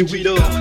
I'm 0.00 0.06
DJ 0.06 0.59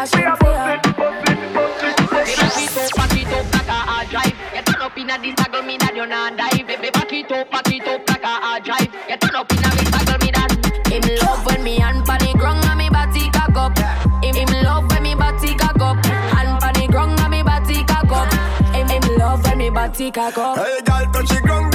it, 0.00 0.38
boss 0.40 0.62
it. 0.62 0.80
Back 2.40 2.56
it 2.56 2.76
up, 2.76 2.90
back 2.96 3.16
it 3.16 3.28
up 3.28 3.52
like 3.52 3.68
a 3.68 3.72
hard 3.72 4.08
drive. 4.08 4.36
You 4.54 4.62
turn 4.62 4.80
up 4.80 4.96
inna 4.96 5.18
this 5.20 5.34
toggle, 5.34 5.62
me 5.62 5.76
that 5.78 5.94
you 5.94 6.06
not 6.06 6.36
dive. 6.36 6.66
Baby, 6.66 6.90
back 6.90 7.12
it 7.12 7.32
up, 7.32 7.50
back 7.50 7.68
it 7.68 7.86
up 7.86 8.08
like 8.08 8.22
a 8.22 8.26
hard 8.26 8.64
drive. 8.64 8.88
You 9.08 9.16
turn 9.16 9.36
up 9.36 9.52
inna 9.52 9.70
this 9.76 9.90
toggle, 9.90 10.18
me 10.24 10.30
that. 10.32 10.52
Him 10.88 11.02
love 11.22 11.44
when 11.46 11.62
me 11.62 11.78
hand 11.78 12.04
pan 12.06 12.20
the 12.20 12.32
ground 12.38 12.64
and 12.64 12.78
me 12.78 12.88
body 12.88 13.30
cock 13.30 13.56
up. 13.56 13.78
Him, 14.24 14.34
him 14.34 14.64
love 14.64 14.88
when 14.90 15.02
me 15.02 15.14
body 15.14 15.54
cock 15.54 15.80
up. 15.80 16.04
Hand 16.04 16.60
pan 16.60 16.74
the 16.74 16.86
ground 16.88 17.20
and 17.20 17.30
me 17.30 17.42
body 17.42 17.84
cock 17.84 18.10
up. 18.10 18.32
Him, 18.74 18.88
him 18.88 19.18
love 19.18 19.44
when 19.44 19.58
me 19.58 19.70
body 19.70 20.10
cock 20.10 20.38
up. 20.38 20.58
Hey, 20.58 20.80
girl, 20.80 21.04
touch 21.12 21.28
the 21.28 21.40
ground, 21.42 21.69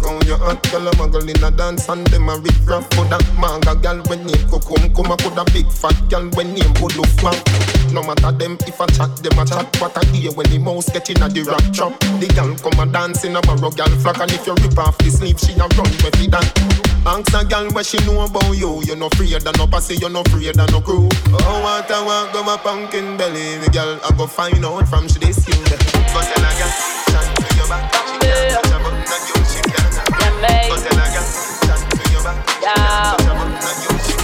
sexy, 0.00 0.26
your 0.26 0.38
you 0.38 0.44
hot 0.44 0.62
Girl 0.70 0.88
a 0.88 0.90
muggle 0.92 1.28
in 1.28 1.44
a 1.44 1.50
dance 1.50 1.88
and 1.88 2.06
them 2.08 2.28
a 2.28 2.36
rip 2.36 2.54
rap 2.66 2.82
For 2.94 3.04
that 3.06 3.24
manga 3.38 3.74
girl 3.74 4.02
when 4.08 4.26
name 4.26 4.46
Kokum 4.48 4.94
Come 4.94 5.12
a 5.12 5.16
put 5.16 5.38
a 5.38 5.44
big 5.52 5.70
fat 5.70 5.96
girl 6.08 6.28
when 6.30 6.54
name 6.54 6.72
Bulu 6.74 7.06
Fang 7.20 7.38
No 7.94 8.02
matter 8.02 8.32
them 8.32 8.58
if 8.66 8.80
I 8.80 8.86
chat, 8.86 9.16
them 9.16 9.38
a 9.38 9.44
chat. 9.44 9.66
What 9.80 9.96
a 9.96 10.06
hear 10.08 10.32
when 10.32 10.48
the 10.50 10.58
mouse 10.58 10.90
get 10.90 11.10
in 11.10 11.22
a 11.22 11.28
the 11.28 11.42
rap 11.42 11.64
trap. 11.72 11.98
The 12.20 12.28
girl 12.34 12.54
come 12.56 12.80
a 12.80 12.90
dance 12.90 13.24
in 13.24 13.36
a 13.36 13.40
barrow 13.40 13.70
girl 13.70 13.92
flock 14.00 14.20
And 14.20 14.32
if 14.32 14.46
you 14.46 14.54
rip 14.54 14.78
off 14.78 14.98
the 14.98 15.10
sleeve, 15.10 15.40
she 15.40 15.52
a 15.54 15.66
run 15.76 15.90
with 16.04 16.20
it 16.20 16.30
that 16.30 16.46
Ask 17.06 17.32
a 17.32 17.44
girl 17.44 17.70
what 17.72 17.86
she 17.86 17.98
know 18.04 18.24
about 18.24 18.52
you. 18.56 18.82
You 18.84 18.96
no 18.96 19.06
afraid 19.06 19.32
of 19.46 19.56
no 19.56 19.66
pussy, 19.66 19.96
you 19.96 20.08
no 20.08 20.20
afraid 20.20 20.58
of 20.58 20.70
no 20.70 20.80
crew. 20.80 21.08
Oh, 21.32 21.60
what 21.62 21.90
I 21.90 22.04
want, 22.04 22.32
go 22.32 22.42
my 22.42 22.56
pumpkin 22.56 23.16
belly 23.16 23.56
The 23.58 23.70
girl 23.70 23.98
I 24.04 24.10
go 24.16 24.26
find 24.26 24.64
out 24.64 24.86
from 24.88 25.08
she 25.08 25.18
this 25.18 25.46
you. 25.48 25.54
Go 25.54 26.20
tell 26.20 26.44
a 26.44 26.50
girl, 26.58 26.72
shine 27.08 27.34
to 27.34 27.56
your 27.56 27.68
back. 27.68 27.88
She 27.94 28.18
can't 28.20 28.52
touch 28.52 28.72
a 28.72 28.78
button 28.82 29.08
and 29.08 29.24
you, 29.28 29.37
your 32.60 34.17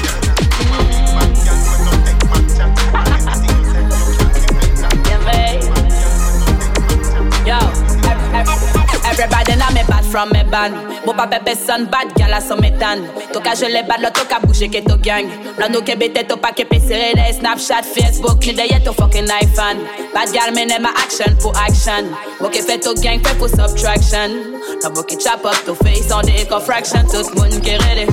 ev- 9.14 9.20
everybody 9.20 9.56
know 9.56 9.70
me 9.70 9.82
bad 9.88 10.04
from 10.04 10.30
me 10.30 10.42
band. 10.50 10.74
Mo 11.06 11.12
pa 11.12 11.26
pepe 11.26 11.54
son 11.54 11.86
bad, 11.86 12.14
gal 12.14 12.32
a 12.32 12.40
son 12.40 12.60
me 12.60 12.70
tan. 12.78 13.06
Toka 13.32 13.54
je 13.54 13.66
le 13.66 13.82
bad, 13.86 14.00
lo 14.00 14.10
toka 14.10 14.40
bouge 14.40 14.68
ke 14.70 14.84
to 14.84 14.96
gang. 14.98 15.28
Blan 15.56 15.72
nou 15.72 15.82
ke 15.82 15.96
bete 15.98 16.26
to 16.28 16.36
pa 16.36 16.50
ke 16.52 16.66
sere 16.80 17.14
de 17.14 17.32
Snapchat, 17.38 17.84
Facebook, 17.84 18.40
ni 18.46 18.52
de 18.52 18.66
ye 18.66 18.78
to 18.84 18.92
fucking 18.92 19.28
iPhone. 19.28 19.84
Bad 20.12 20.32
gal 20.32 20.52
me 20.52 20.64
ne 20.64 20.78
ma 20.78 20.90
action 20.96 21.34
pour 21.40 21.56
action. 21.56 22.10
Mo 22.40 22.48
ke 22.48 22.62
fe 22.62 22.78
to 22.78 22.94
gang, 23.02 23.20
fe 23.22 23.34
pour 23.38 23.48
subtraction. 23.48 24.60
Now 24.82 24.90
mo 24.90 25.02
ke 25.02 25.18
chop 25.20 25.44
up 25.44 25.56
to 25.64 25.74
face 25.74 26.10
on 26.10 26.24
the 26.24 26.62
fraction. 26.64 27.06
Tout 27.08 27.34
moun 27.34 27.50
ke 27.60 27.78
ready. 27.86 28.06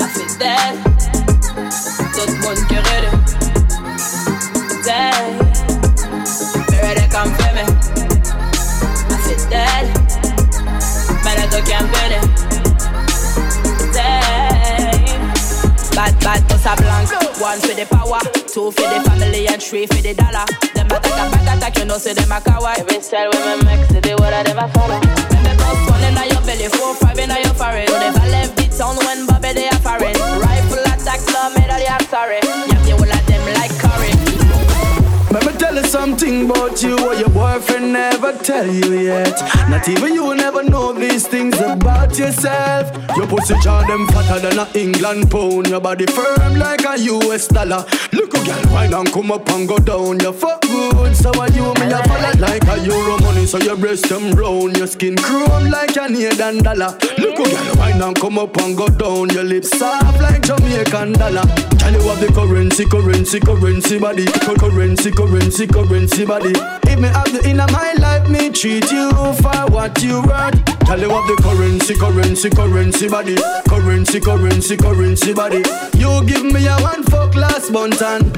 I 0.00 0.06
fit 0.12 0.38
dead. 0.38 0.74
Tout 2.14 2.32
moun 2.42 2.56
ke 2.68 2.78
ready. 2.90 3.23
For 17.74 17.80
the 17.80 17.86
power, 17.96 18.20
two 18.46 18.70
for 18.70 18.86
the 18.86 19.00
family, 19.08 19.46
and 19.48 19.62
three 19.62 19.86
for 19.86 20.00
the 20.02 20.14
dollar. 20.14 20.46
Them 20.74 20.86
attack 20.86 21.18
a 21.18 21.30
bad 21.30 21.58
attack, 21.58 21.78
you 21.78 21.84
know, 21.84 21.98
say 21.98 22.12
them 22.12 22.30
a 22.30 22.40
coward. 22.40 22.78
Every 22.78 23.00
style 23.00 23.30
when 23.30 23.58
me 23.58 23.64
mix 23.64 23.92
it, 23.92 24.02
they 24.02 24.14
what 24.14 24.32
I 24.32 24.42
never 24.42 24.68
follow. 24.72 25.00
When 25.00 25.42
me 25.42 25.52
bust 25.58 25.90
one 25.90 26.04
in 26.04 26.14
your 26.30 26.42
belly, 26.46 26.68
four, 26.68 26.94
five 26.94 27.18
in 27.18 27.30
your 27.30 27.54
forehead. 27.54 27.90
Never 27.90 28.26
left 28.30 28.56
the 28.56 28.66
town 28.70 28.96
when 29.04 29.26
Bobby 29.26 29.52
they 29.52 29.68
are 29.68 29.80
foreign. 29.82 30.14
Rifle 30.38 30.86
attack, 30.86 31.20
club, 31.26 31.54
me 31.54 31.66
that 31.66 31.78
they 31.78 31.90
are 31.90 32.02
sorry. 32.08 32.73
Tell 35.74 35.82
you 35.82 35.90
something 35.90 36.50
about 36.50 36.82
you 36.82 36.96
what 36.96 37.18
your 37.18 37.28
boyfriend 37.30 37.92
never 37.92 38.32
tell 38.38 38.66
you 38.66 39.00
yet. 39.00 39.40
Not 39.68 39.88
even 39.88 40.14
you 40.14 40.24
will 40.24 40.36
never 40.36 40.62
know 40.62 40.92
these 40.92 41.26
things 41.26 41.58
about 41.60 42.16
yourself. 42.18 42.96
Your 43.16 43.26
pussy 43.26 43.54
jaw 43.60 43.82
them 43.86 44.06
fatter 44.08 44.40
than 44.40 44.58
a 44.58 44.68
England 44.74 45.30
pound. 45.30 45.68
Your 45.68 45.80
body 45.80 46.06
firm 46.06 46.56
like 46.58 46.84
a 46.84 46.98
US 46.98 47.48
dollar. 47.48 47.84
Look 48.12 48.36
how 48.36 48.44
girl, 48.44 48.94
and 49.00 49.12
come 49.12 49.32
up 49.32 49.48
and 49.50 49.68
go 49.68 49.78
down. 49.78 50.20
You 50.20 50.32
fuck 50.32 50.60
good, 50.62 51.16
so 51.16 51.30
are 51.40 51.50
you 51.50 51.74
me 51.74 51.92
a 51.92 52.02
follow 52.04 52.32
like 52.38 52.64
a 52.68 52.78
euro 52.84 53.18
money. 53.20 53.46
So 53.46 53.58
your 53.58 53.76
breast 53.76 54.08
them 54.08 54.32
brown, 54.32 54.74
your 54.74 54.86
skin 54.86 55.16
chrome 55.16 55.70
like 55.70 55.90
a 55.90 56.06
Canadian 56.06 56.62
dollar. 56.62 56.96
Look, 57.18 57.36
girl, 57.36 57.74
wine 57.76 58.02
and 58.02 58.16
come 58.16 58.38
up 58.38 58.56
and 58.58 58.76
go 58.76 58.88
down. 58.88 59.30
Your 59.30 59.44
lips 59.44 59.76
soft 59.76 60.20
like 60.20 60.42
Jamaican 60.42 61.12
dollar. 61.12 61.42
Tell 61.84 61.92
you 61.92 62.08
have 62.08 62.18
the 62.18 62.32
currency, 62.32 62.86
currency, 62.86 63.40
currency 63.40 63.98
body, 63.98 64.24
currency, 64.24 65.10
currency, 65.10 65.66
currency 65.66 66.24
body. 66.24 66.52
If 66.88 66.98
me 66.98 67.08
have 67.08 67.28
you 67.28 67.42
in 67.42 67.58
my 67.58 67.92
life, 67.98 68.26
me 68.26 68.48
treat 68.48 68.90
you 68.90 69.10
for 69.12 69.70
what 69.70 70.02
you 70.02 70.22
worth. 70.22 70.64
Tell 70.86 70.98
you 70.98 71.10
have 71.10 71.26
the 71.28 71.36
currency, 71.42 71.92
currency, 71.92 72.48
currency 72.48 73.06
body, 73.06 73.36
currency, 73.68 74.18
currency, 74.18 74.78
currency 74.78 75.34
body. 75.34 75.62
You 75.98 76.24
give 76.24 76.44
me 76.44 76.66
a 76.66 76.76
one 76.78 77.02
fuck 77.02 77.34
last 77.34 77.70
and 78.00 78.34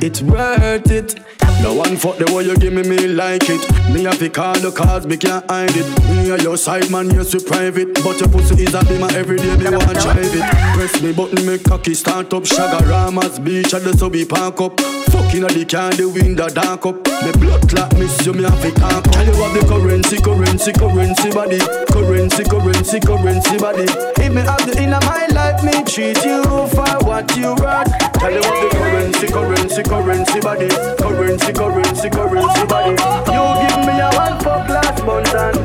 it's 0.00 0.22
worth 0.22 0.88
it. 0.92 1.27
No 1.62 1.74
one 1.74 1.96
fuck 1.96 2.18
the 2.18 2.32
way 2.32 2.44
you 2.44 2.56
give 2.56 2.72
me, 2.72 2.82
me 2.82 3.08
like 3.08 3.48
it. 3.48 3.60
Me 3.92 4.04
have 4.04 4.18
to 4.18 4.28
call 4.28 4.54
the 4.58 4.70
cause, 4.70 5.06
me 5.06 5.16
can't 5.16 5.44
hide 5.50 5.74
it. 5.74 5.86
Me 6.10 6.30
a 6.30 6.38
your 6.42 6.56
side 6.56 6.90
man, 6.90 7.10
yes 7.10 7.34
we 7.34 7.42
private. 7.42 7.94
But 7.94 8.20
your 8.20 8.28
pussy 8.28 8.62
is 8.62 8.74
a 8.74 8.84
be 8.84 8.98
my 8.98 9.08
everyday, 9.14 9.56
me 9.56 9.70
want 9.70 9.98
drive 9.98 10.34
it. 10.34 10.46
Press 10.76 11.02
me 11.02 11.12
button, 11.12 11.44
me 11.46 11.58
cocky 11.58 11.94
start 11.94 12.32
up. 12.32 12.44
Chaguaramas 12.44 13.42
beach, 13.44 13.74
at 13.74 13.82
the 13.82 13.96
so 13.96 14.08
we 14.08 14.24
park 14.24 14.60
up. 14.60 14.80
Fucking 15.10 15.44
at 15.44 15.50
the 15.50 15.64
car, 15.64 15.92
the 15.92 16.08
window 16.08 16.48
dark 16.48 16.86
up. 16.86 16.96
Me 17.24 17.32
blood 17.32 17.68
clot 17.68 17.92
miss 17.98 18.24
you, 18.24 18.32
me 18.32 18.44
have 18.44 18.60
to 18.62 18.70
talk 18.72 19.06
up. 19.06 19.12
Tell 19.12 19.26
you 19.26 19.32
have 19.32 19.54
the 19.54 19.66
currency, 19.66 20.20
currency, 20.20 20.72
currency 20.72 21.30
body. 21.30 21.87
Currency, 21.92 22.44
currency, 22.44 23.00
currency 23.00 23.58
body. 23.58 23.86
If 24.22 24.32
me 24.32 24.42
have 24.42 24.64
the 24.66 24.82
in 24.82 24.90
my 24.90 25.26
life, 25.32 25.62
me 25.64 25.82
treat 25.84 26.22
you 26.24 26.42
for 26.68 26.88
what 27.06 27.36
you 27.36 27.54
worth. 27.56 27.88
Tell 28.20 28.32
you 28.32 28.42
have 28.42 28.58
the 28.62 28.68
currency, 28.72 29.26
currency, 29.28 29.82
currency 29.82 30.40
body. 30.40 30.68
Currency, 31.02 31.52
currency, 31.52 32.08
currency 32.10 32.64
body. 32.66 32.94
You 33.32 33.42
give 33.62 33.80
me 33.86 33.94
a 34.00 34.08
one 34.14 34.38
fuck 34.40 34.68
last 34.68 35.04
month 35.04 35.34
and 35.34 35.58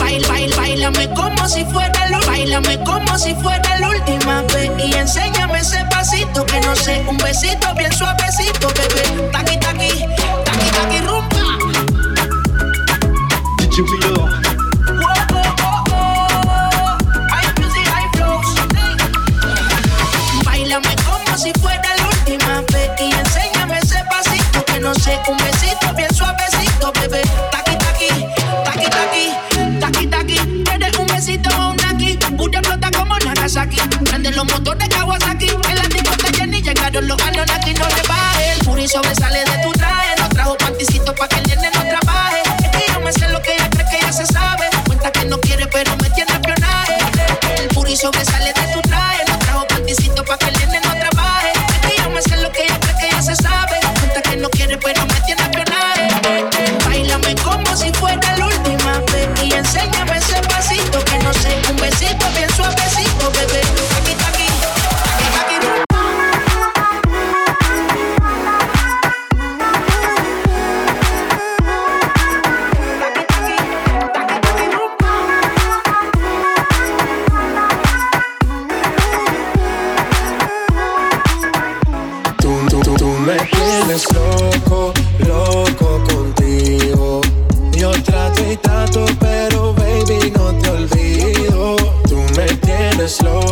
Baila, 0.00 0.28
baila, 0.28 0.56
bailame 0.56 1.08
como 1.14 1.48
si 1.48 1.64
fuera 1.64 2.08
la 2.10 2.18
Bailame 2.26 2.82
como 2.84 3.16
si 3.16 3.34
fuera 3.36 3.78
la 3.78 3.88
última 3.88 4.42
vez 4.42 4.70
Y 4.78 4.94
enséñame 4.94 5.60
ese 5.60 5.84
pasito 5.90 6.44
Que 6.44 6.60
no 6.60 6.74
sé, 6.74 7.04
un 7.08 7.16
besito 7.18 7.72
bien 7.76 7.92
suavecito, 7.92 8.68
bebé 8.68 9.30
Taqui, 9.30 9.58
taqui, 9.60 10.06
taqui, 10.44 10.70
taqui, 10.72 11.00
flows. 13.80 14.30
Báilame 20.44 20.94
como 21.06 21.38
si 21.38 21.52
fuera 21.54 21.96
la 21.96 22.06
última 22.06 22.60
vez 22.70 22.90
Y 23.00 23.12
enséñame 23.12 23.78
ese 23.78 24.04
pasito 24.10 24.64
Que 24.66 24.78
no 24.80 24.94
sé, 24.94 25.18
un 25.26 25.38
besito 25.38 25.94
bien 25.96 26.14
suavecito, 26.14 26.92
bebé. 27.00 27.22
Taqui, 27.50 27.76
taqui, 27.78 28.08
taqui, 28.64 28.90
taqui 28.90 29.80
Taqui, 29.80 30.06
taqui. 30.06 30.64
Quieres 30.64 30.98
un 30.98 31.06
besito 31.06 31.48
o 31.58 31.70
un 31.70 31.84
aquí 31.86 32.18
Pura 32.36 32.60
flota 32.62 32.90
como 32.90 33.16
Nagasaki. 33.18 33.80
Prende 34.04 34.32
los 34.32 34.44
motores 34.44 34.88
Kawasaki. 34.88 35.48
En 35.48 35.76
la 35.76 35.88
discoteca 35.88 36.38
Jenny 36.38 36.60
llegaron 36.60 37.08
los 37.08 37.22
Anunnaki. 37.22 37.72
No 37.74 37.86
le 37.88 38.02
bajes 38.06 38.58
El 38.58 38.66
puri 38.66 38.86
sobresale 38.86 39.44
tienes 93.18 93.51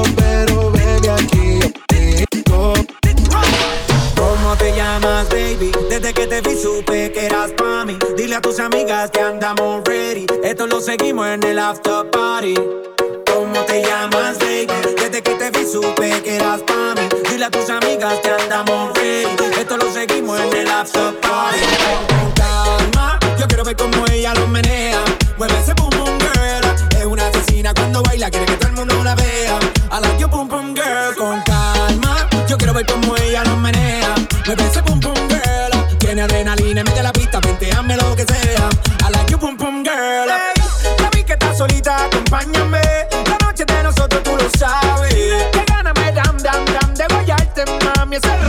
Desde 6.11 6.27
que 6.27 6.41
te 6.41 6.49
vi 6.49 6.61
supe 6.61 7.11
que 7.13 7.25
eras 7.25 7.51
pa' 7.51 7.85
mí. 7.85 7.97
Dile 8.17 8.35
a 8.35 8.41
tus 8.41 8.59
amigas 8.59 9.09
que 9.11 9.21
andamos 9.21 9.81
ready. 9.85 10.25
Esto 10.43 10.67
lo 10.67 10.81
seguimos 10.81 11.25
en 11.25 11.41
el 11.43 11.57
after 11.57 12.09
party. 12.11 12.53
¿Cómo 13.33 13.61
te 13.61 13.81
llamas, 13.81 14.37
baby? 14.39 14.67
Desde 14.97 15.21
que 15.21 15.35
te 15.35 15.51
vi 15.51 15.65
supe 15.65 16.21
que 16.21 16.35
eras 16.35 16.63
pa' 16.63 16.95
mí. 16.95 17.07
Dile 17.29 17.45
a 17.45 17.49
tus 17.49 17.69
amigas 17.69 18.19
que 18.19 18.29
andamos 18.29 18.93
ready. 18.95 19.29
Esto 19.57 19.77
lo 19.77 19.89
seguimos 19.93 20.37
en 20.41 20.53
el 20.53 20.69
after 20.69 21.17
party. 21.21 21.59
Calma, 22.35 23.17
yo 23.39 23.47
quiero 23.47 23.63
ver 23.63 23.77
cómo 23.77 24.05
ella 24.11 24.33
lo 24.33 24.47
menea. 24.47 25.01
Mueve 25.37 25.57
ese 25.59 25.73
boom 25.75 25.91
boom 25.91 26.19
girl. 26.19 26.99
Es 26.99 27.05
una 27.05 27.25
asesina 27.27 27.73
cuando 27.73 28.03
baila, 28.03 28.29
quiere 28.29 28.47
que 28.47 28.57
todo 28.57 28.67
el 28.67 28.73
mundo 28.73 29.01
la 29.01 29.15
vea. 29.15 29.59
I 29.93 30.01
like 30.01 30.19
your 30.19 30.29
boom 30.29 30.49
boom 30.49 30.75
girl. 30.75 31.15
Con 31.15 31.41
calma, 31.43 32.27
yo 32.49 32.57
quiero 32.57 32.73
ver 32.73 32.85
cómo 32.85 33.15
ella 33.15 33.45
lo 33.45 33.55
menea. 33.55 34.13
Mueve 34.45 34.67
ese 34.67 34.80
acompáñame. 42.41 42.81
La 43.29 43.37
noche 43.45 43.65
de 43.65 43.83
nosotros 43.83 44.23
tú 44.23 44.35
lo 44.35 44.49
sabes. 44.57 45.13
Que 45.13 45.63
gana 45.67 45.93
me 45.93 46.11
dam 46.11 46.37
dam 46.37 46.65
dam 46.65 46.93
de 46.93 47.05
guayarte, 47.07 47.65
mami. 47.85 48.15
Ese 48.17 48.40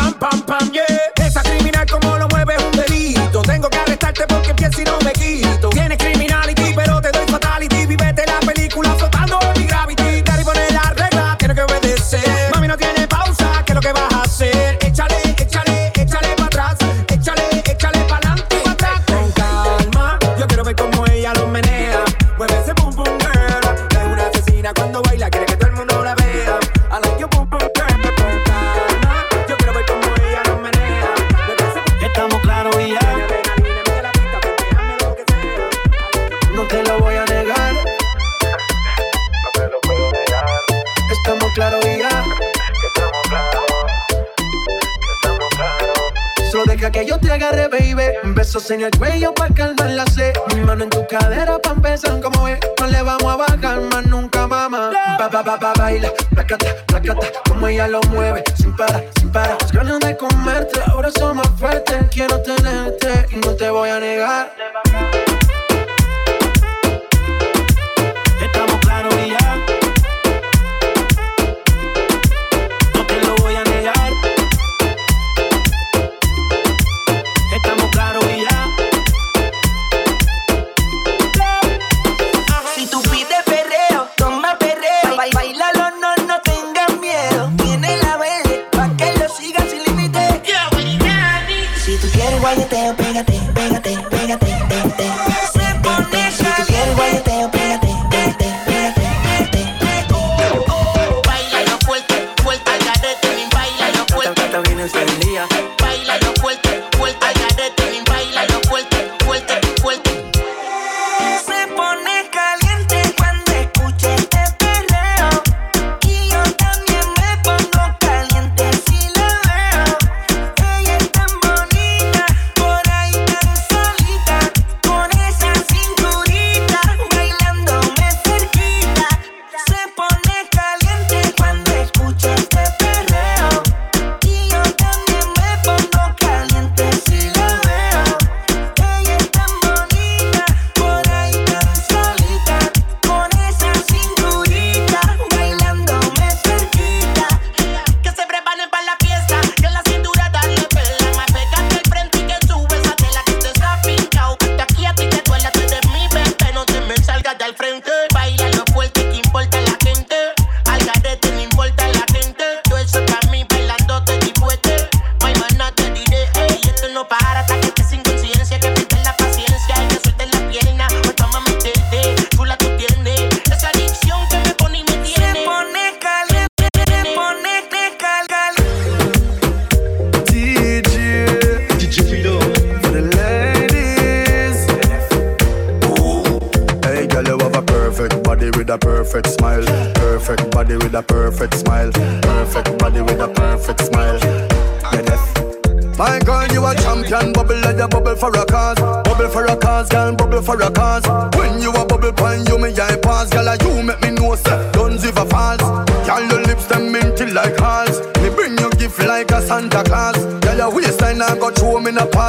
en 48.70 48.82
el 48.82 48.90
cuello 48.96 49.34
para 49.34 49.52
calmar 49.54 49.90
la 49.90 50.06
sed. 50.06 50.32
Mi 50.54 50.60
mano 50.60 50.84
en 50.84 50.90
tu 50.90 51.04
cadera 51.06 51.58
para 51.58 51.74
empezar, 51.74 52.20
como 52.20 52.46
es. 52.46 52.58
No 52.80 52.86
le 52.86 53.02
vamos 53.02 53.32
a 53.32 53.36
bajar 53.36 53.80
más 53.80 54.06
nunca, 54.06 54.46
mamá. 54.46 54.90
Ba, 55.18 55.28
ba, 55.28 55.42
ba, 55.42 55.56
ba, 55.56 55.72
baila, 55.76 56.12
placata, 56.30 56.66
placata, 56.86 57.26
como 57.48 57.66
ella 57.66 57.88
lo 57.88 58.00
mueve. 58.10 58.44
Sin 58.56 58.74
parar, 58.76 59.04
sin 59.18 59.30
parar. 59.32 59.56
Las 59.60 59.72
ganas 59.72 60.00
de 60.00 60.16
comerte, 60.16 60.80
ahora 60.86 61.10
son 61.10 61.38
más 61.38 61.48
fuertes. 61.58 61.96
Quiero 62.10 62.40
tenerte 62.42 63.26
y 63.30 63.36
no 63.36 63.54
te 63.54 63.70
voy 63.70 63.90
a 63.90 63.98
negar. 63.98 64.54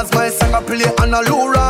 Cause 0.03 0.15
my 0.15 0.29
song 0.29 0.53
I 0.53 0.61
play 0.61 0.83
on 0.99 1.13
a 1.13 1.21
low 1.21 1.62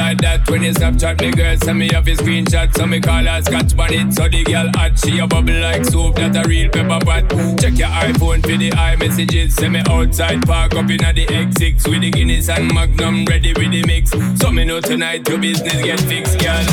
like 0.00 0.20
that 0.22 0.48
when 0.50 0.62
you 0.62 0.72
Snapchat 0.72 1.20
me 1.20 1.30
girl. 1.30 1.56
Send 1.58 1.78
me 1.78 1.88
have 1.92 2.06
a 2.08 2.14
screenshot 2.16 2.74
so 2.74 2.86
me 2.86 3.00
call 3.00 3.24
her 3.24 3.42
scotch 3.42 3.76
bonnet 3.76 4.12
so 4.14 4.28
the 4.28 4.42
girl 4.44 4.70
hot 4.74 4.98
she 4.98 5.18
a 5.18 5.26
bubble 5.26 5.60
like 5.60 5.84
soap 5.84 6.16
that 6.16 6.34
a 6.36 6.48
real 6.48 6.70
pepper 6.70 7.04
pot. 7.04 7.24
Check 7.60 7.76
your 7.76 7.92
iPhone 8.08 8.40
for 8.42 8.56
the 8.56 8.70
iMessages. 8.70 9.52
Send 9.52 9.74
me 9.74 9.82
outside 9.88 10.42
park 10.46 10.74
up 10.74 10.88
inna 10.88 11.12
the 11.12 11.26
X6 11.26 11.88
with 11.88 12.00
the 12.00 12.10
Guinness 12.10 12.48
and 12.48 12.72
Magnum 12.72 13.26
ready 13.26 13.52
with 13.52 13.70
the 13.70 13.84
mix. 13.86 14.10
So 14.40 14.50
me 14.50 14.64
know 14.64 14.80
tonight 14.80 15.28
your 15.28 15.38
business 15.38 15.82
get 15.84 16.00
fixed 16.00 16.38
girl. 16.40 16.64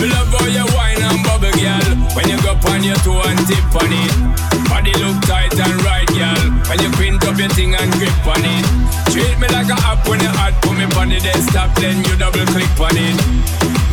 Me 0.00 0.06
love 0.08 0.34
all 0.34 0.48
your 0.48 0.68
wine 0.76 1.02
and 1.02 1.20
bubble 1.26 1.52
girl. 1.58 1.86
When 2.14 2.28
you 2.30 2.38
go 2.42 2.54
on 2.70 2.84
your 2.84 2.96
toe 3.02 3.20
and 3.26 3.38
tip 3.46 3.74
on 3.82 3.90
it 3.90 4.55
body 4.76 4.92
look 5.00 5.16
tight 5.24 5.56
and 5.56 5.76
right, 5.88 6.08
girl. 6.12 6.44
When 6.68 6.78
you 6.84 6.90
print 7.00 7.24
up 7.24 7.38
your 7.38 7.48
thing 7.56 7.74
and 7.74 7.90
grip 7.96 8.26
on 8.28 8.44
it. 8.44 8.64
Treat 9.08 9.36
me 9.40 9.48
like 9.48 9.72
a 9.72 9.78
app 9.88 10.04
when 10.06 10.20
you 10.20 10.28
hot, 10.28 10.52
put 10.60 10.76
me 10.76 10.84
on 11.00 11.08
the 11.08 11.32
stop, 11.48 11.72
then 11.80 12.04
you 12.04 12.12
double 12.20 12.44
click 12.52 12.76
on 12.76 12.92
it. 12.92 13.16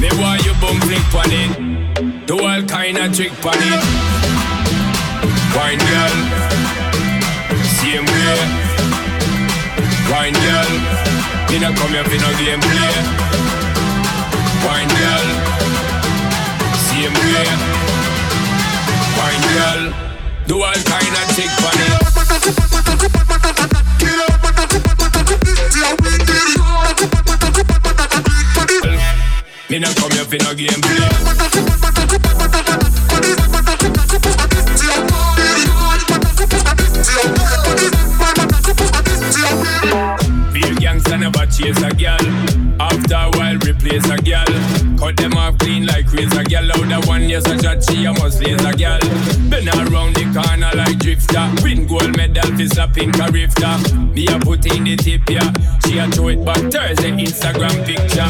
Me 0.01 0.09
why 0.19 0.35
you 0.43 0.51
boom 0.59 0.77
click 0.83 1.07
on 1.15 1.31
it. 1.31 2.27
Do 2.27 2.35
all 2.35 2.63
kind 2.67 2.97
of 2.99 3.15
trick 3.15 3.31
on 3.47 3.59
it. 3.71 3.81
Wine 5.55 5.79
girl, 5.87 6.17
same 7.79 8.07
way. 8.11 8.39
Wine 10.11 10.35
girl, 10.43 10.71
me 11.47 11.55
know 11.63 11.71
come 11.79 11.93
here 11.95 12.07
for 12.11 12.19
no 12.19 12.29
gameplay. 12.43 12.95
Wine 14.67 14.91
girl, 14.99 15.27
same 16.75 17.15
way. 17.23 17.47
Wine 19.15 19.45
girl 19.55 20.12
do 20.47 20.61
all 20.61 20.73
kind 20.73 21.15
of 21.15 21.35
chick 21.35 21.49
funny. 21.61 21.87
Me 29.69 29.79
not 29.79 29.95
come 29.95 30.11
here 30.11 30.25
for 30.25 30.37
no 30.43 30.53
gameplay. 30.53 30.99
Real 40.53 40.75
gangsta 40.75 41.19
never 41.19 41.45
chase 41.47 41.81
a 41.81 41.89
gal. 41.95 42.19
After 42.79 43.15
a 43.15 43.29
while, 43.37 43.57
replace 43.59 44.09
a 44.09 44.17
gal. 44.17 44.45
Cut 44.97 45.17
them 45.17 45.33
off 45.33 45.57
clean 45.57 45.85
like 45.85 46.11
razor 46.11 46.43
gal. 46.43 46.71
Out 46.71 46.89
the 46.89 47.07
one 47.07 47.23
yes 47.23 47.45
a 47.47 47.57
shot, 47.61 47.83
she 47.83 48.05
a 48.05 48.13
must 48.13 48.41
laser 48.43 48.73
gal. 48.73 48.99
Been 48.99 49.32
for 53.05 53.13
slapping 53.13 53.21
a 53.21 53.31
rifter. 53.31 54.13
Me 54.13 54.27
a 54.27 54.39
put 54.39 54.65
in 54.65 54.83
the 54.83 54.95
tip 54.95 55.29
yeah. 55.29 55.51
She 55.85 55.97
a 55.97 56.07
throw 56.07 56.29
it 56.29 56.43
back 56.45 56.61
Thursday 56.71 57.11
Instagram 57.11 57.85
picture. 57.85 58.29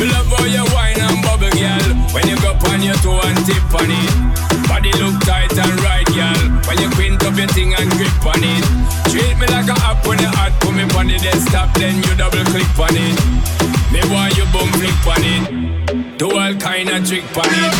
Me 0.00 0.10
love 0.10 0.26
how 0.26 0.44
you 0.44 0.64
wine 0.74 1.00
and 1.00 1.22
bubble 1.22 1.50
gal. 1.52 1.82
When 2.14 2.26
you 2.28 2.36
go 2.40 2.52
on 2.70 2.82
your 2.82 2.96
toe 3.02 3.20
and 3.24 3.38
tip 3.44 3.74
on 3.74 3.90
it. 3.90 4.12
Body 4.68 4.92
look 5.00 5.20
tight 5.24 5.52
and 5.56 5.80
right 5.82 6.06
gal. 6.06 6.38
When 6.68 6.78
you 6.78 6.90
quint 6.90 7.22
up 7.24 7.36
your 7.36 7.48
thing 7.48 7.74
and 7.74 7.90
grip 7.92 8.26
on 8.26 8.42
it. 8.42 8.64
Treat 9.10 9.36
me 9.38 9.46
like 9.48 9.68
a 9.68 9.76
app 9.84 10.06
when 10.06 10.18
you 10.18 10.30
hot. 10.30 10.52
Put 10.60 10.74
me 10.74 10.84
on 10.96 11.06
the 11.08 11.18
desktop, 11.18 11.74
then 11.76 11.96
you 12.02 12.12
double 12.16 12.44
click 12.52 12.68
on 12.78 12.96
it. 12.96 13.16
Me 13.92 14.00
want 14.12 14.36
you 14.36 14.44
boom 14.52 14.70
flick 14.80 15.06
on 15.06 15.24
it. 15.24 16.18
Do 16.18 16.30
all 16.30 16.54
kind 16.56 16.88
of 16.88 17.06
trick 17.06 17.24
on 17.36 17.46
it. 17.46 17.75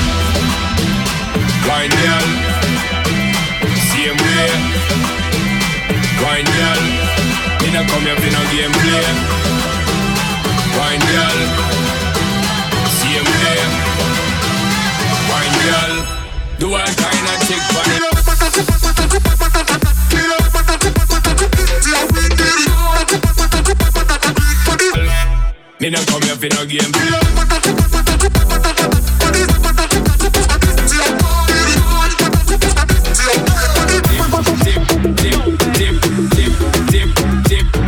Me 25.79 25.91
not 25.91 26.07
come 26.07 26.23
here 26.23 26.35
for 26.37 26.49
no 26.49 26.65
gameplay. 26.65 27.37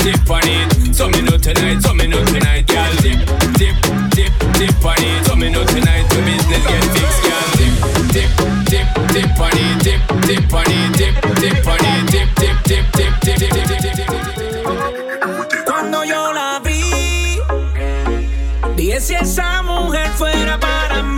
Dip 0.05 0.31
on 0.31 0.41
it, 0.45 0.95
so 0.95 1.09
me 1.09 1.23
know 1.23 1.39
tonight, 1.39 1.81
so 1.81 1.95
me 1.95 2.07
know 2.07 2.23
tonight, 2.27 2.67
girl. 2.67 2.93
Dip, 3.01 3.19
dip, 3.55 3.75
dip, 4.11 4.33
dip 4.53 4.85
on 4.85 4.97
it, 4.99 5.27
so 5.27 5.35
me 5.35 5.49
know 5.49 5.65
tonight, 5.65 6.09
the 6.11 6.21
business 6.25 6.67
get 6.67 6.85
fixed, 6.93 7.23
girl. 7.25 7.49
Dip, 7.57 7.73
dip, 8.13 8.31
dip, 8.69 8.89
dip 9.15 9.41
on 9.41 9.57
it, 9.57 9.83
dip, 9.83 10.01
dip 10.27 10.53
on 10.53 10.71
it, 10.71 10.97
dip, 10.99 11.15
dip 11.41 11.67
on 11.67 11.81
it, 11.81 12.11
dip, 12.11 12.29
dip, 12.37 12.37
dip, 12.37 12.37
dip, 12.37 12.38
si 19.09 19.15
esa 19.15 19.63
mujer 19.63 20.11
fuera 20.19 20.61
para 20.61 21.03
mí. 21.03 21.18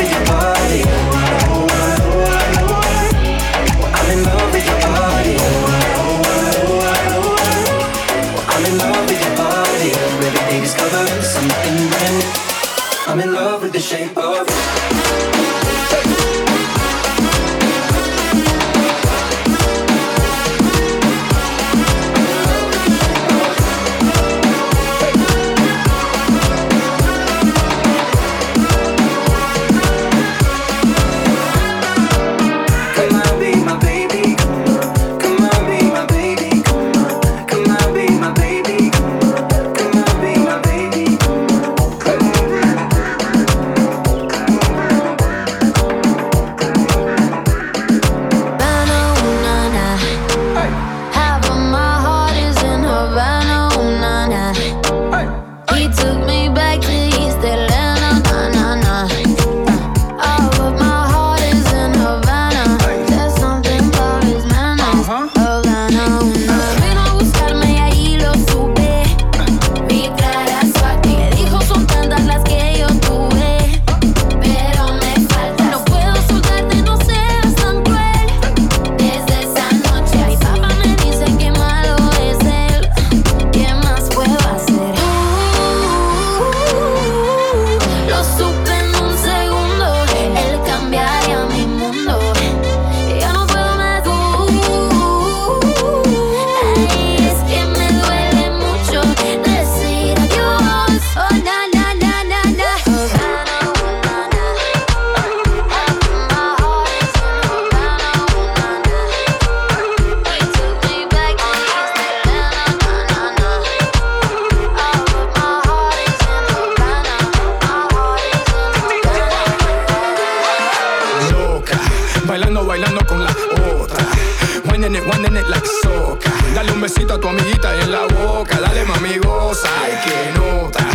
Dale 126.53 126.73
un 126.73 126.81
besito 126.81 127.13
a 127.13 127.19
tu 127.19 127.29
amiguita 127.29 127.73
en 127.79 127.91
la 127.91 128.05
boca. 128.07 128.59
Dale 128.59 128.83
mami 128.83 129.17
goza, 129.19 129.69
ay 129.83 129.93
que 130.03 130.37
nota. 130.37 130.85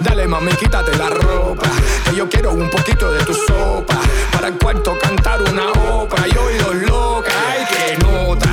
Dale 0.00 0.28
mami 0.28 0.52
quítate 0.52 0.96
la 0.96 1.10
ropa. 1.10 1.68
Que 2.04 2.14
yo 2.14 2.28
quiero 2.28 2.52
un 2.52 2.70
poquito 2.70 3.10
de 3.10 3.24
tu 3.24 3.34
sopa. 3.34 3.98
Para 4.30 4.48
el 4.48 4.54
cuarto 4.54 4.96
cantar 5.02 5.42
una 5.42 5.72
ópera. 5.72 6.28
Y 6.28 6.36
oídos 6.38 6.74
loca, 6.88 7.32
ay 7.50 7.64
que 7.66 7.98
nota. 8.04 8.46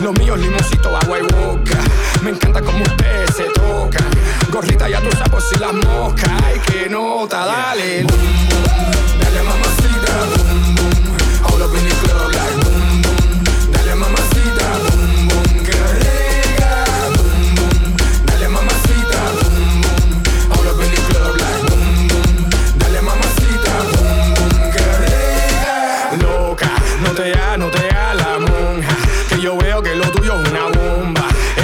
Los 0.00 0.12
míos 0.18 0.38
limoncito, 0.38 0.94
agua 0.96 1.18
y 1.18 1.22
boca. 1.22 1.78
Me 2.22 2.30
encanta 2.30 2.60
como 2.60 2.82
ustedes 2.84 3.34
se 3.34 3.44
tocan. 3.44 4.10
Gorrita 4.50 4.88
ya 4.88 5.00
tus 5.00 5.14
sapos 5.14 5.44
y 5.56 5.58
las 5.60 5.72
moscas. 5.72 6.30
Ay 6.44 6.60
que 6.66 6.90
nota, 6.90 7.46
dale. 7.46 8.04
Boom, 8.04 8.20
boom. 8.20 9.18
Dale 9.18 9.42
mamacita, 9.42 10.12
boom, 10.36 10.74
boom. 10.74 11.54
All 11.54 11.62
up 11.62 11.74
in 11.74 12.61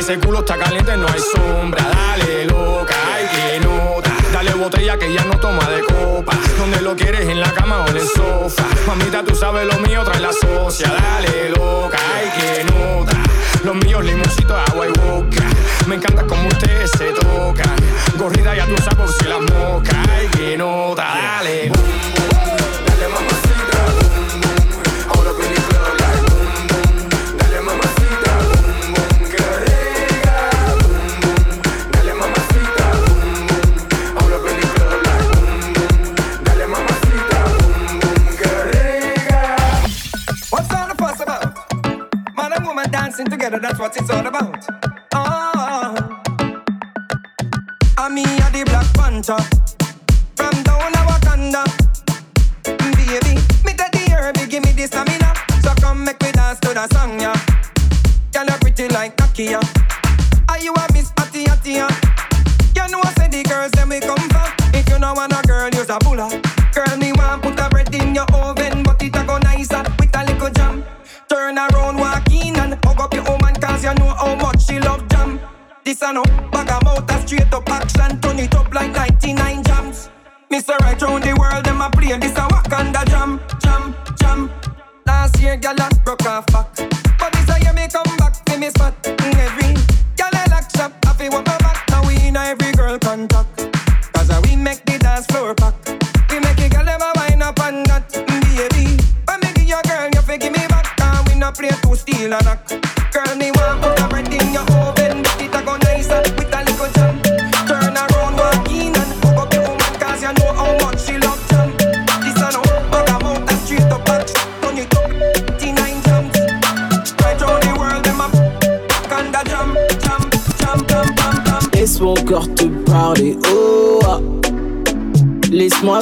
Ese 0.09 0.19
culo 0.21 0.39
está 0.39 0.57
caliente, 0.57 0.97
no 0.97 1.07
hay 1.07 1.21
sombra. 1.21 1.85
Dale, 1.85 2.47
loca, 2.47 2.95
ay 3.13 3.27
que 3.27 3.61
nota. 3.61 4.11
Dale 4.33 4.55
botella 4.55 4.99
que 4.99 5.13
ya 5.13 5.23
no 5.25 5.39
toma 5.39 5.69
de 5.69 5.83
copa. 5.83 6.33
Donde 6.57 6.81
lo 6.81 6.97
quieres, 6.97 7.29
en 7.29 7.39
la 7.39 7.53
cama 7.53 7.85
o 7.85 7.89
en 7.89 7.99
el 7.99 8.09
sofá. 8.09 8.65
Mamita, 8.87 9.23
tú 9.23 9.35
sabes 9.35 9.67
lo 9.67 9.79
mío, 9.81 10.03
trae 10.05 10.19
la 10.19 10.33
socia. 10.33 10.91
Dale, 10.91 11.51
loca, 11.51 11.99
ay 12.15 12.31
que 12.41 12.65
nota. 12.73 13.19
Los 13.63 13.77
míos 13.85 14.03
limoncitos, 14.03 14.57
agua 14.71 14.87
y 14.87 14.99
boca. 14.99 15.45
Me 15.87 15.97
encanta 15.97 16.27
como 16.27 16.49
ustedes 16.49 16.91
se 16.93 17.13
tocan. 17.13 17.77
Gorrida 18.17 18.57
ya 18.57 18.65
tú 18.65 18.79
sabes 18.79 18.97
por 18.97 19.13
si 19.13 19.25
las 19.27 19.41
moscas. 19.41 20.09
Ay 20.09 20.27
que 20.29 20.57
nota. 20.57 21.05
Dale 21.05 21.71
jams. 80.67 80.88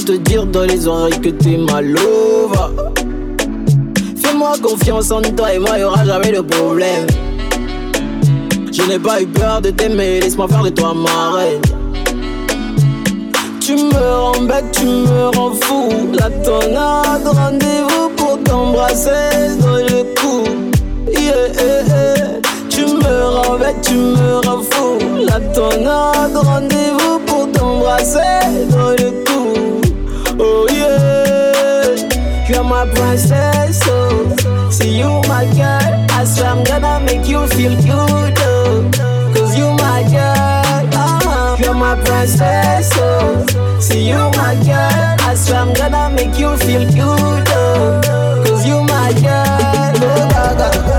Te 0.06 0.12
dire 0.12 0.46
dans 0.46 0.62
les 0.62 0.86
oreilles 0.86 1.20
que 1.20 1.30
t'es 1.30 1.56
ma 1.56 1.82
lova. 1.82 2.70
Fais-moi 4.22 4.52
confiance 4.62 5.10
en 5.10 5.20
toi 5.20 5.52
et 5.52 5.58
moi 5.58 5.78
y'aura 5.80 6.04
jamais 6.04 6.30
de 6.30 6.42
problème. 6.42 7.06
Je 8.72 8.82
n'ai 8.88 9.00
pas 9.00 9.20
eu 9.20 9.26
peur 9.26 9.60
de 9.60 9.70
t'aimer, 9.70 10.20
laisse-moi 10.20 10.46
faire 10.46 10.62
de 10.62 10.68
toi 10.68 10.94
ma 10.94 11.32
reine. 11.32 11.60
Tu 13.60 13.74
me 13.74 14.20
rends 14.20 14.42
bête, 14.42 14.70
tu 14.70 14.84
me 14.84 15.36
rends 15.36 15.54
fou. 15.62 15.88
La 16.12 16.30
tonade, 16.30 17.26
rendez-vous 17.26 18.08
pour 18.16 18.38
t'embrasser 18.44 19.56
dans 19.58 19.76
le 19.76 20.04
cou. 20.14 20.44
Tu 22.70 22.82
me 22.82 23.24
rends 23.34 23.58
bête, 23.58 23.80
tu 23.82 23.94
me 23.94 24.46
rends 24.46 24.62
fou. 24.70 24.98
La 25.26 25.40
tonade, 25.52 26.36
rendez-vous 26.36 27.18
pour 27.26 27.50
t'embrasser 27.50 28.20
dans. 28.70 28.95
You 34.96 35.20
my 35.28 35.44
girl. 35.54 36.06
I 36.10 36.24
swear 36.24 36.50
I'm 36.50 36.64
gonna 36.64 37.04
make 37.04 37.28
you 37.28 37.46
feel 37.48 37.74
good. 37.82 38.34
Oh, 38.40 38.90
Cause 39.34 39.56
you 39.56 39.68
my 39.84 40.02
girl. 40.10 40.94
Uh-huh. 40.94 41.56
You're 41.60 41.74
my 41.74 41.94
princess. 42.04 42.90
Oh, 42.94 43.44
see 43.80 44.08
you 44.08 44.22
my 44.40 44.54
girl. 44.64 45.16
I 45.28 45.34
swear 45.34 45.60
I'm 45.60 45.72
gonna 45.74 46.14
make 46.16 46.38
you 46.38 46.56
feel 46.58 46.84
good. 46.90 47.44
Oh, 47.48 48.42
Cause 48.46 48.66
you 48.66 48.80
my 48.82 49.12
girl. 49.20 49.46
Oh, 50.02 50.95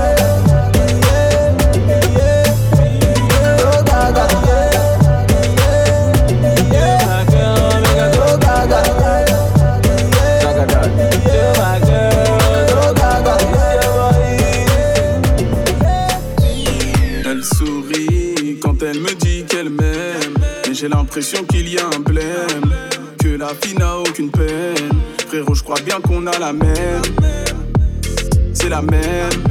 j'ai 20.80 20.88
l'impression 20.88 21.42
qu'il 21.44 21.68
y 21.68 21.76
a 21.76 21.86
un 21.86 22.00
blême. 22.00 22.72
Que 23.18 23.36
la 23.36 23.48
vie 23.64 23.74
n'a 23.74 23.98
aucune 23.98 24.30
peine. 24.30 24.92
Frérot, 25.26 25.54
je 25.54 25.62
crois 25.64 25.80
bien 25.84 26.00
qu'on 26.00 26.24
a 26.28 26.38
la 26.38 26.52
même. 26.52 27.02
C'est 28.52 28.68
la 28.68 28.80
même. 28.80 29.42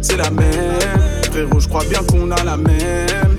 C'est 0.00 0.16
la 0.16 0.30
même. 0.30 0.52
Frérot, 1.30 1.60
je 1.60 1.68
crois 1.68 1.84
bien 1.84 2.00
qu'on 2.04 2.30
a 2.30 2.44
la 2.44 2.56
même. 2.56 3.36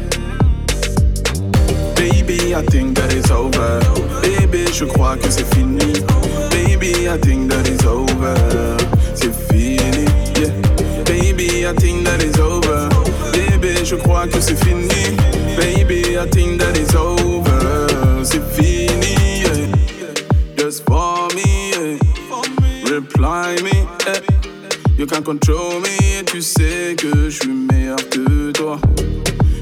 Baby, 1.95 2.53
I 2.53 2.63
think 2.69 2.95
that 2.95 3.11
is 3.11 3.31
over. 3.31 3.79
Baby, 4.21 4.71
je 4.71 4.85
crois 4.85 5.17
que 5.17 5.31
c'est 5.31 5.51
fini. 5.55 5.93
Baby, 6.51 7.07
I 7.07 7.17
think 7.21 7.49
that 7.49 7.67
is 7.67 7.83
over. 7.87 8.35
C'est 9.15 9.33
fini, 9.51 10.05
yeah. 10.39 10.53
Baby, 11.05 11.65
I 11.65 11.73
think 11.75 12.03
that 12.03 12.21
is 12.23 12.39
over. 12.39 12.87
Baby, 13.31 13.83
je 13.83 13.95
crois 13.95 14.27
que 14.27 14.39
c'est 14.39 14.63
fini. 14.63 15.17
Baby, 15.61 16.17
I 16.17 16.25
think 16.27 16.59
that 16.59 16.75
is 16.75 16.95
over. 16.95 17.87
C'est 18.23 18.43
fini. 18.55 19.43
Just 20.57 20.83
for 20.85 21.27
me. 21.35 21.71
Reply 22.89 23.55
me. 23.61 23.85
You 24.97 25.05
can 25.07 25.23
control 25.23 25.79
me, 25.81 26.23
tu 26.25 26.41
sais 26.41 26.95
que 26.97 27.29
je 27.29 27.39
suis 27.41 27.53
meilleur 27.71 27.97
que 28.09 28.51
toi. 28.51 28.77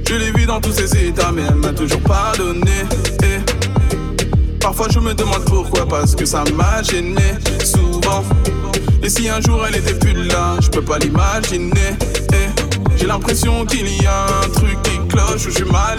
Je 0.08 0.16
l'ai 0.16 0.32
vu 0.32 0.46
dans 0.46 0.60
tous 0.60 0.74
ses 0.74 1.08
états, 1.08 1.32
mais 1.32 1.44
elle 1.48 1.56
m'a 1.56 1.72
toujours 1.72 2.02
pardonné. 2.02 2.86
Parfois 4.60 4.88
je 4.92 5.00
me 5.00 5.14
demande 5.14 5.46
pourquoi, 5.46 5.88
parce 5.88 6.16
que 6.16 6.26
ça 6.26 6.44
m'a 6.56 6.82
gêné. 6.84 7.36
Souvent, 7.64 8.24
Et 9.02 9.10
si 9.10 9.30
un 9.30 9.40
jour 9.42 9.66
elle 9.68 9.78
était 9.78 9.94
plus 9.94 10.14
là, 10.28 10.58
je 10.62 10.70
peux 10.70 10.82
pas 10.82 10.98
l'imaginer. 11.00 11.96
J'ai 12.98 13.08
l'impression 13.08 13.66
qu'il 13.66 13.88
y 14.02 14.06
a 14.06 14.26
un 14.44 14.50
truc 14.50 14.78
qui 14.84 14.99
cloche 15.10 15.48
ou 15.48 15.50
je 15.50 15.56
suis 15.56 15.72
mal. 15.72 15.98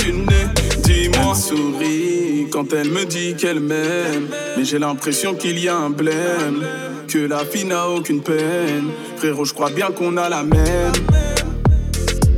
Dis-moi, 0.85 1.35
souris 1.35 2.47
quand 2.51 2.73
elle 2.73 2.91
me 2.91 3.05
dit 3.05 3.35
qu'elle 3.35 3.61
m'aime. 3.61 4.29
Mais 4.57 4.65
j'ai 4.65 4.79
l'impression 4.79 5.35
qu'il 5.35 5.59
y 5.59 5.69
a 5.69 5.77
un 5.77 5.91
blême. 5.91 6.65
Que 7.09 7.19
la 7.19 7.45
fille 7.45 7.65
n'a 7.65 7.89
aucune 7.89 8.23
peine. 8.23 8.91
Frérot, 9.17 9.45
je 9.45 9.53
crois 9.53 9.71
bien 9.71 9.91
qu'on 9.91 10.17
a 10.17 10.29
la 10.29 10.43
même. 10.43 10.93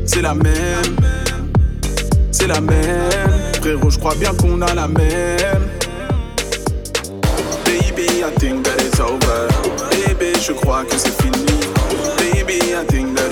C'est 0.06 0.22
la 0.22 0.35
même. 0.35 0.96
C'est 2.30 2.46
la 2.46 2.61
même. 2.61 3.30
Frérot, 3.61 3.90
je 3.90 3.98
crois 3.98 4.14
bien 4.14 4.32
qu'on 4.35 4.61
a 4.62 4.74
la 4.74 4.88
même. 4.88 5.68
Baby, 7.64 8.22
I 8.24 8.30
think 8.38 8.64
that 8.64 8.80
it's 8.82 9.00
over. 9.00 9.48
Baby, 9.90 10.32
je 10.40 10.52
crois 10.52 10.85
que 10.85 10.96
c'est 10.96 11.22
fini. 11.22 11.46
Baby, 12.18 12.58
I 12.74 12.85
think 12.87 13.14
that 13.16 13.31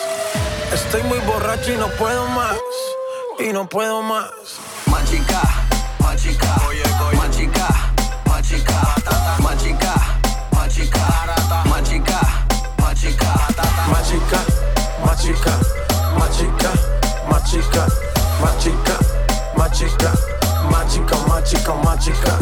Estoy 0.73 1.03
muy 1.03 1.19
borracho 1.19 1.73
y 1.73 1.75
no 1.75 1.87
puedo 1.89 2.25
más. 2.27 2.55
Y 3.39 3.51
no 3.51 3.67
puedo 3.67 4.01
más. 4.01 4.29
Machica, 4.85 5.41
machica, 5.99 6.55
oye, 6.65 6.83
oye. 7.07 7.17
Machica, 7.17 7.67
machica, 8.25 8.95
machica, 9.39 9.95
machica, 10.53 11.01
machica, 11.65 12.21
machica, 12.85 13.31
machica, 13.89 13.91
machica, 13.91 14.45
machica, 15.03 15.57
machica, 17.29 17.87
machica, 18.45 18.97
machica, 19.57 20.13
machica, 20.69 21.15
machica, 21.27 21.73
machica. 21.83 22.39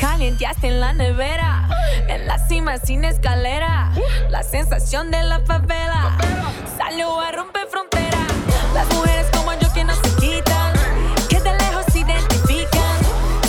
Calienteaste 0.00 0.68
en 0.68 0.80
la 0.80 0.92
nevera, 0.92 1.68
en 2.06 2.28
la 2.28 2.38
cima 2.46 2.78
sin 2.78 3.04
escalera, 3.04 3.90
la 4.30 4.44
sensación 4.44 5.10
de 5.10 5.24
la 5.24 5.40
favela 5.40 6.16
salió 6.98 7.20
a 7.20 7.30
romper 7.30 7.68
frontera. 7.68 8.26
Las 8.74 8.92
mujeres 8.92 9.26
como 9.32 9.52
yo 9.54 9.72
que 9.72 9.84
no 9.84 9.94
se 9.94 10.10
quitan, 10.16 10.72
que 11.28 11.40
de 11.40 11.52
lejos 11.52 11.84
se 11.92 12.00
identifican. 12.00 12.96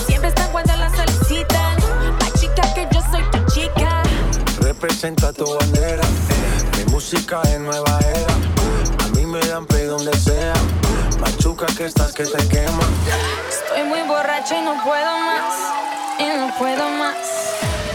Siempre 0.06 0.30
están 0.30 0.52
cuando 0.52 0.76
las 0.76 0.96
solicitan. 0.96 1.78
Más 2.20 2.34
chica 2.40 2.62
que 2.76 2.88
yo 2.92 3.02
soy 3.10 3.24
tu 3.32 3.52
chica. 3.52 4.04
Representa 4.62 5.34
tu 5.34 5.52
bandera. 5.56 6.04
Mi 6.78 6.86
música 6.92 7.42
es 7.44 7.60
nueva 7.60 8.00
era. 8.14 8.34
A 9.04 9.08
mí 9.16 9.26
me 9.26 9.40
dan 9.40 9.66
play 9.66 9.86
donde 9.86 10.16
sea. 10.20 10.54
Machuca 11.20 11.66
que 11.76 11.86
estás 11.86 12.14
que 12.14 12.26
te 12.26 12.48
quema. 12.50 12.84
Estoy 13.50 13.84
muy 13.84 14.02
borracha 14.04 14.60
y 14.60 14.62
no 14.64 14.76
puedo 14.84 15.18
más. 15.18 15.56
Y 16.20 16.28
no 16.38 16.54
puedo 16.56 16.90
más. 16.90 17.16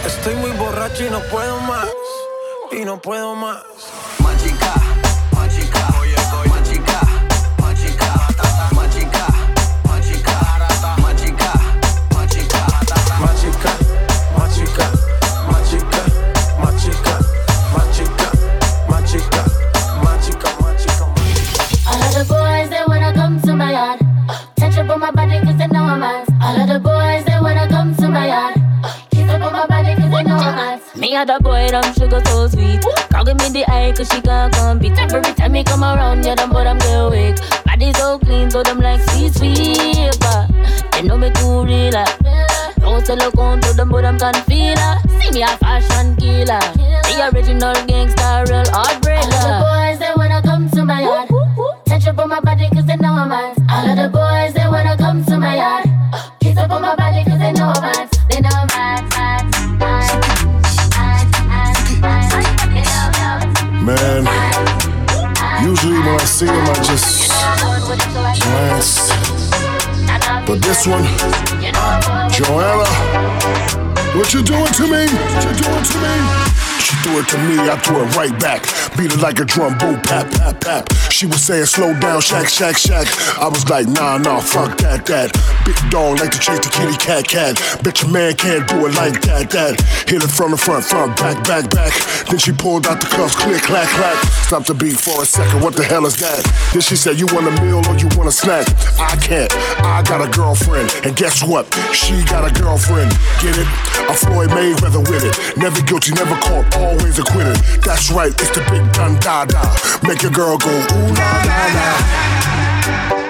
Estoy 0.04 0.34
muy 0.34 0.50
borracho 0.50 1.04
y 1.04 1.10
no 1.10 1.20
puedo 1.30 1.60
más. 1.60 1.88
Y 2.72 2.84
no 2.84 3.00
puedo 3.00 3.36
más. 3.36 3.62
Me 30.96 31.12
and 31.14 31.28
the 31.28 31.38
boy, 31.40 31.68
them 31.70 31.82
sugar 31.94 32.22
so 32.26 32.46
sweet. 32.46 32.80
Can't 33.10 33.26
give 33.26 33.36
me 33.38 33.48
the 33.50 33.64
eye 33.68 33.92
cause 33.96 34.08
she 34.08 34.20
can't 34.20 34.54
compete. 34.54 34.96
Every 34.96 35.34
time 35.34 35.52
me 35.52 35.64
come 35.64 35.82
around, 35.82 36.24
yeah, 36.24 36.36
them 36.36 36.50
boy, 36.50 36.62
them 36.62 36.78
get 36.78 37.10
weak. 37.10 37.36
Body 37.66 37.92
so 37.94 38.18
clean, 38.20 38.48
so 38.48 38.62
them 38.62 38.78
like 38.78 39.00
sweet, 39.10 39.34
sweet. 39.34 40.14
But 40.20 40.46
they 40.92 41.02
know 41.02 41.18
me 41.18 41.30
too 41.30 41.64
real. 41.66 41.90
Don't 42.78 43.04
sell 43.04 43.18
a 43.18 43.30
gun 43.32 43.60
to 43.62 43.72
them, 43.72 43.88
but 43.90 44.02
them 44.02 44.18
can 44.18 44.34
feel 44.46 44.78
her. 44.78 45.00
See 45.18 45.32
me 45.32 45.42
a 45.42 45.48
fashion 45.58 46.14
killer. 46.14 46.62
The 47.10 47.30
original 47.34 47.74
gangster, 47.86 48.44
real 48.46 48.62
All 48.70 48.86
of 48.86 49.00
the 49.02 49.54
boys, 49.66 49.98
they 49.98 50.12
wanna 50.16 50.42
come 50.42 50.70
to 50.70 50.84
my 50.84 51.02
yard. 51.02 51.28
Touch 51.86 52.06
up 52.06 52.18
on 52.20 52.28
my 52.28 52.40
body 52.40 52.68
cause 52.70 52.86
they 52.86 52.96
know 52.96 53.14
I'm 53.14 53.30
hot. 53.30 53.58
All 53.68 53.90
of 53.90 53.96
the 53.98 54.08
boys, 54.14 54.53
I 66.24 66.26
see 66.26 66.46
him, 66.46 66.54
I 66.56 66.72
just 66.82 67.28
glance. 68.40 69.10
But 70.46 70.62
this 70.62 70.86
one, 70.86 71.04
Joanna, 72.32 72.88
what 74.16 74.32
you 74.32 74.42
doing 74.42 74.72
to 74.72 74.84
me? 74.84 75.04
What 75.04 75.44
you 75.44 75.52
doing 75.52 75.84
to 75.84 75.98
me? 75.98 76.43
She 76.80 76.96
threw 77.02 77.20
it 77.20 77.28
to 77.28 77.38
me, 77.38 77.58
I 77.58 77.76
threw 77.78 78.02
it 78.02 78.16
right 78.16 78.34
back. 78.40 78.64
Beat 78.96 79.12
it 79.12 79.20
like 79.20 79.40
a 79.40 79.44
drum, 79.44 79.78
boom, 79.78 80.00
pap, 80.02 80.30
pap, 80.32 80.60
pap. 80.60 80.92
She 81.10 81.26
was 81.26 81.42
saying, 81.42 81.66
slow 81.66 81.98
down, 82.00 82.20
shack, 82.20 82.48
shack, 82.48 82.76
shack. 82.76 83.06
I 83.38 83.48
was 83.48 83.68
like, 83.68 83.86
nah, 83.88 84.18
nah, 84.18 84.40
fuck 84.40 84.78
that, 84.78 85.06
that. 85.06 85.30
Big 85.64 85.76
dog 85.90 86.20
like 86.20 86.30
to 86.32 86.38
chase 86.38 86.60
the 86.60 86.70
kitty 86.70 86.96
cat, 86.98 87.26
cat. 87.26 87.54
Bet 87.82 88.02
your 88.02 88.10
man 88.10 88.34
can't 88.34 88.66
do 88.68 88.86
it 88.86 88.94
like 88.94 89.20
that, 89.22 89.50
that. 89.50 89.80
Hit 90.08 90.22
it 90.22 90.30
from 90.30 90.50
the 90.50 90.56
front, 90.56 90.84
front, 90.84 91.16
back, 91.16 91.42
back, 91.44 91.70
back. 91.70 91.92
Then 92.26 92.38
she 92.38 92.52
pulled 92.52 92.86
out 92.86 93.00
the 93.00 93.06
cuffs, 93.06 93.34
click, 93.36 93.62
clack, 93.62 93.88
clack. 93.88 94.16
Stopped 94.46 94.66
the 94.66 94.74
beat 94.74 94.98
for 94.98 95.22
a 95.22 95.26
second, 95.26 95.60
what 95.62 95.74
the 95.74 95.84
hell 95.84 96.06
is 96.06 96.16
that? 96.18 96.42
Then 96.72 96.82
she 96.82 96.96
said, 96.96 97.18
you 97.18 97.26
want 97.32 97.46
a 97.46 97.54
meal 97.62 97.82
or 97.86 97.96
you 97.96 98.08
want 98.16 98.28
a 98.28 98.32
snack? 98.32 98.66
I 98.98 99.16
can't, 99.16 99.52
I 99.82 100.02
got 100.02 100.20
a 100.20 100.30
girlfriend. 100.30 100.90
And 101.04 101.16
guess 101.16 101.42
what? 101.42 101.66
She 101.92 102.22
got 102.24 102.44
a 102.44 102.52
girlfriend. 102.52 103.10
Get 103.40 103.56
it? 103.58 103.68
A 104.10 104.14
Floyd 104.14 104.50
Mayweather 104.50 105.02
with 105.08 105.24
it. 105.24 105.34
Never 105.56 105.80
guilty, 105.82 106.12
never 106.12 106.34
caught, 106.40 106.63
always 106.76 107.18
acquitted. 107.18 107.56
That's 107.82 108.10
right, 108.10 108.32
it's 108.32 108.50
the 108.50 108.60
big 108.70 108.84
gun 108.94 109.18
da 109.20 109.44
da. 109.44 109.62
Make 110.06 110.22
a 110.24 110.30
girl 110.30 110.58
go 110.58 110.70
ooh 110.70 111.12
la 111.14 111.32
la 111.48 111.60
la. 111.76 111.86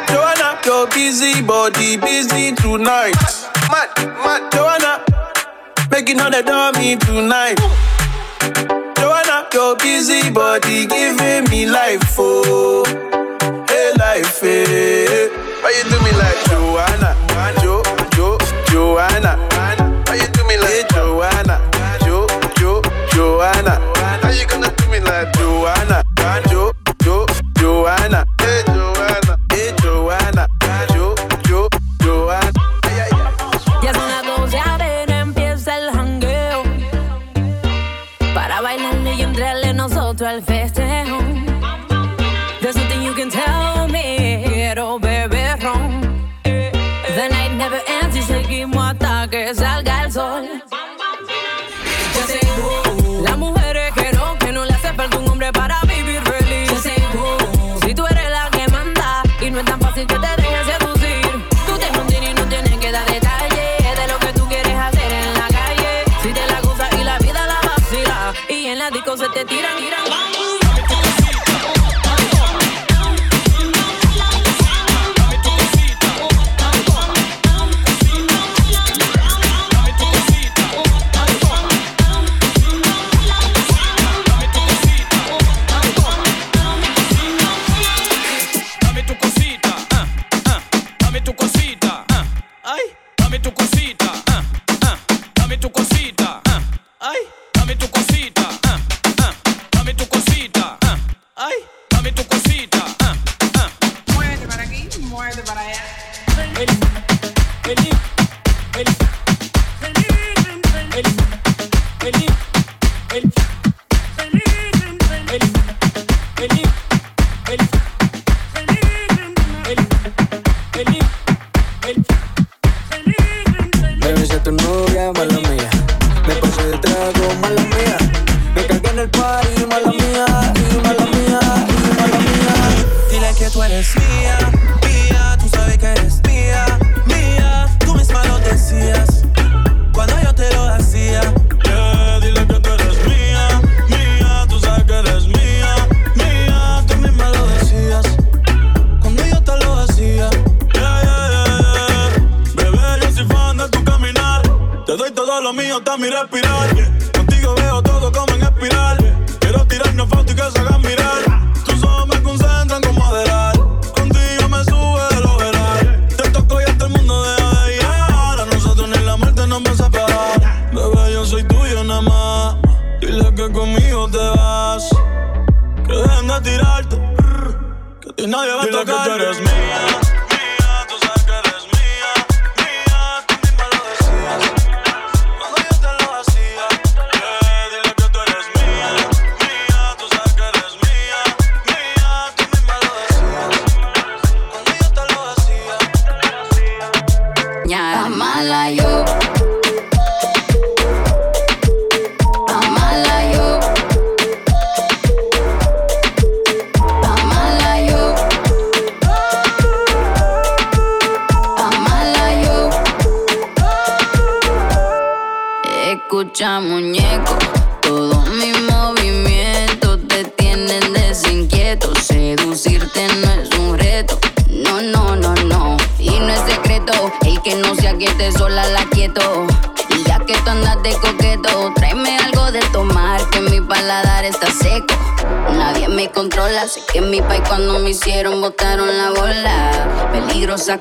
Joanna, 0.09 0.59
your 0.65 0.87
busy 0.89 1.43
body 1.43 1.97
busy 1.97 2.55
tonight. 2.55 3.17
Mad, 3.71 3.89
mad, 4.23 4.53
Joanna, 4.53 5.05
making 5.91 6.21
all 6.21 6.31
the 6.31 6.43
dummy 6.43 6.97
tonight. 6.97 7.59
Joanna, 8.99 9.49
your 9.53 9.77
busy 9.77 10.31
body 10.31 10.87
giving 10.87 11.45
me 11.51 11.67
life, 11.67 12.15
oh, 12.19 12.85
hey 13.69 13.93
life, 13.99 14.41
hey. 14.41 15.29
Why 15.63 15.73
you 15.77 15.85
do 15.91 15.99
me 16.05 16.13
like 16.13 16.39
Joanna, 16.47 17.17
you 24.45 24.51
gonna 24.51 24.75
do 24.77 24.89
me 24.91 25.01
like 25.01 25.33
Joanna, 25.35 26.03
Jo, 26.51 26.73
Jo, 27.03 27.27
Joanna, 27.59 28.25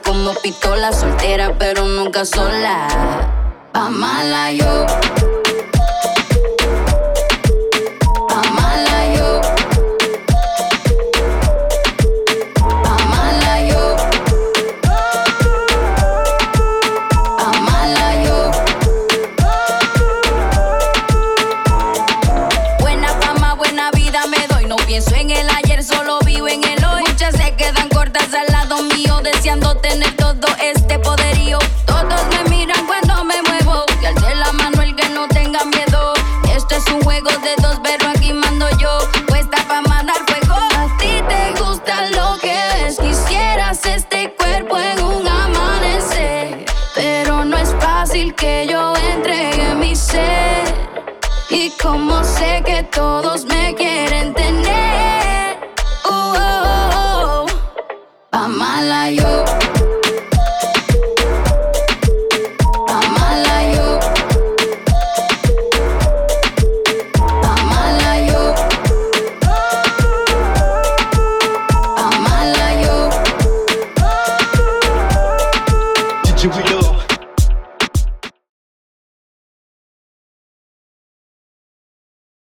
como 0.02 0.34
pistola, 0.36 0.94
soltera 0.94 1.58
pero 1.60 1.86
nunca 1.86 2.24
sola. 2.24 2.88
Pa' 3.74 3.90
mala 3.90 4.52
yo. 4.54 4.86